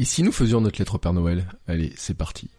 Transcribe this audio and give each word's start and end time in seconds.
Et 0.00 0.04
si 0.04 0.24
nous 0.24 0.32
faisions 0.32 0.60
notre 0.60 0.80
lettre 0.80 0.96
au 0.96 0.98
Père 0.98 1.12
Noël? 1.12 1.46
Allez, 1.68 1.92
c'est 1.96 2.14
parti. 2.14 2.50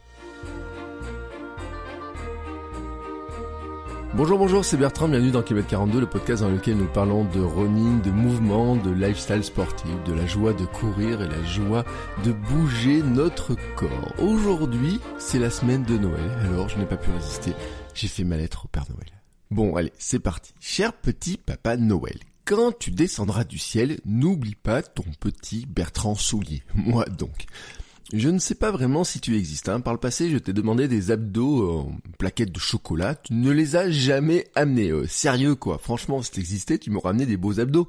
Bonjour, 4.14 4.38
bonjour, 4.38 4.64
c'est 4.64 4.78
Bertrand, 4.78 5.10
bienvenue 5.10 5.32
dans 5.32 5.44
Kilomètre 5.44 5.68
42, 5.68 6.00
le 6.00 6.06
podcast 6.06 6.42
dans 6.42 6.50
lequel 6.50 6.78
nous 6.78 6.88
parlons 6.88 7.26
de 7.26 7.42
running, 7.42 8.02
de 8.02 8.12
mouvement, 8.12 8.78
de 8.78 8.90
lifestyle 8.90 9.44
sportif, 9.44 9.92
de 10.06 10.14
la 10.14 10.26
joie 10.26 10.54
de 10.54 10.64
courir 10.64 11.22
et 11.22 11.28
la 11.28 11.44
joie 11.44 11.84
de 12.24 12.32
bouger 12.32 13.04
notre 13.04 13.58
corps. 13.76 14.14
Aujourd'hui, 14.18 15.02
c'est 15.18 15.40
la 15.40 15.50
semaine 15.50 15.84
de 15.84 15.98
Noël, 15.98 16.32
alors 16.46 16.70
je 16.70 16.78
n'ai 16.78 16.86
pas 16.86 16.96
pu 16.96 17.12
résister, 17.12 17.52
j'ai 17.94 18.08
fait 18.08 18.24
ma 18.24 18.38
lettre 18.38 18.64
au 18.64 18.68
Père 18.70 18.86
Noël. 18.90 19.10
Bon, 19.52 19.76
allez, 19.76 19.92
c'est 19.98 20.20
parti. 20.20 20.54
Cher 20.62 20.94
petit 20.94 21.36
papa 21.36 21.76
Noël, 21.76 22.18
quand 22.46 22.78
tu 22.78 22.92
descendras 22.92 23.44
du 23.44 23.58
ciel, 23.58 24.00
n'oublie 24.06 24.56
pas 24.56 24.84
ton 24.84 25.04
petit 25.20 25.66
Bertrand 25.68 26.16
Soulier. 26.16 26.64
Moi 26.76 27.06
donc. 27.06 27.46
Je 28.14 28.30
ne 28.30 28.38
sais 28.38 28.54
pas 28.54 28.70
vraiment 28.70 29.04
si 29.04 29.20
tu 29.20 29.36
existes. 29.36 29.68
Hein. 29.68 29.80
Par 29.80 29.92
le 29.92 30.00
passé, 30.00 30.30
je 30.30 30.38
t'ai 30.38 30.54
demandé 30.54 30.88
des 30.88 31.10
abdos 31.10 31.72
en 31.72 31.98
plaquettes 32.20 32.52
de 32.52 32.60
chocolat. 32.60 33.16
Tu 33.16 33.34
ne 33.34 33.50
les 33.50 33.76
as 33.76 33.90
jamais 33.90 34.48
amenés. 34.54 34.92
Euh, 34.92 35.08
sérieux 35.08 35.56
quoi. 35.56 35.80
Franchement, 35.80 36.22
si 36.22 36.30
t'existais, 36.30 36.78
tu 36.78 36.92
m'aurais 36.92 37.10
amené 37.10 37.26
des 37.26 37.36
beaux 37.36 37.60
abdos. 37.60 37.88